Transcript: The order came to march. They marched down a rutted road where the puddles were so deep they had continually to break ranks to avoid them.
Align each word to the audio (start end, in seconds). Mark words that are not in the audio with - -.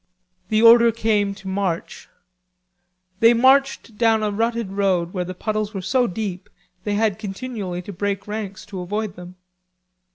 The 0.49 0.63
order 0.63 0.91
came 0.91 1.35
to 1.35 1.47
march. 1.47 2.09
They 3.19 3.35
marched 3.35 3.99
down 3.99 4.23
a 4.23 4.31
rutted 4.31 4.71
road 4.71 5.13
where 5.13 5.25
the 5.25 5.35
puddles 5.35 5.75
were 5.75 5.81
so 5.83 6.07
deep 6.07 6.49
they 6.85 6.95
had 6.95 7.19
continually 7.19 7.83
to 7.83 7.93
break 7.93 8.25
ranks 8.27 8.65
to 8.65 8.79
avoid 8.79 9.15
them. 9.15 9.35